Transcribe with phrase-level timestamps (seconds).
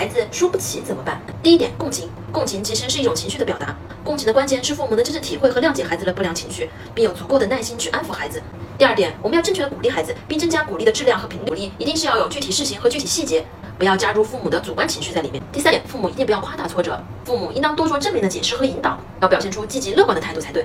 [0.00, 1.20] 孩子输不起怎么办？
[1.42, 2.08] 第一点共情。
[2.32, 3.76] 共情其实是一种情绪的表达。
[4.02, 8.42] 共情的关键是父母能真正体会和谅解孩子的不良情绪并有足够的耐心去安抚孩子。
[8.78, 11.48] 第二点我们要正确的鼓励孩子并增加鼓励的质量和频率。
[11.48, 13.44] 鼓励一定是要有具体事情和具体细节
[13.78, 15.42] 不要加入父母的主观情绪在里面。
[15.52, 16.98] 第三点父母一定不要夸大挫折。
[17.26, 20.64] 父母应当多做正面的解释和引导要表现出积极乐观的态度才对。